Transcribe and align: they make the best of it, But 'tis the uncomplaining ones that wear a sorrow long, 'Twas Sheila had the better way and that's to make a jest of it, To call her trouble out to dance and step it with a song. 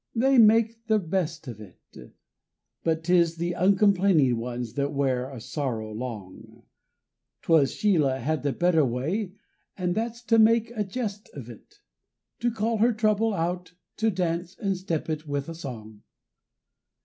they 0.15 0.39
make 0.39 0.87
the 0.87 0.97
best 0.97 1.47
of 1.47 1.61
it, 1.61 1.79
But 2.83 3.03
'tis 3.03 3.35
the 3.35 3.53
uncomplaining 3.53 4.35
ones 4.35 4.73
that 4.73 4.93
wear 4.93 5.29
a 5.29 5.39
sorrow 5.39 5.91
long, 5.93 6.63
'Twas 7.43 7.75
Sheila 7.75 8.17
had 8.17 8.41
the 8.41 8.51
better 8.51 8.83
way 8.83 9.33
and 9.77 9.93
that's 9.93 10.23
to 10.23 10.39
make 10.39 10.71
a 10.71 10.83
jest 10.83 11.29
of 11.35 11.51
it, 11.51 11.81
To 12.39 12.49
call 12.49 12.77
her 12.77 12.93
trouble 12.93 13.31
out 13.35 13.73
to 13.97 14.09
dance 14.09 14.57
and 14.57 14.75
step 14.75 15.07
it 15.07 15.27
with 15.27 15.47
a 15.47 15.53
song. 15.53 16.01